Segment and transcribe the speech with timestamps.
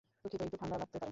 [0.23, 0.99] দুঃখিত, একটু ঠাণ্ডা লাগতে পারে।